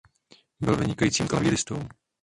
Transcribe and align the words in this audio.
Byl 0.59 0.75
vynikajícím 0.75 1.27
klavíristou. 1.27 1.77